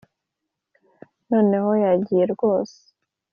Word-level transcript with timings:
noneho 1.29 1.71
yagiye 1.83 2.23
rwose 2.33 2.79